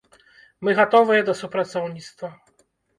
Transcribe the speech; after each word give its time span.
Мы 0.63 0.75
гатовыя 0.79 1.21
да 1.29 1.37
супрацоўніцтва. 1.45 2.35